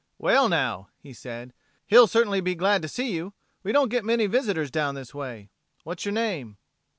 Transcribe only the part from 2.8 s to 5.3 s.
to see you! We don't get many visitors down this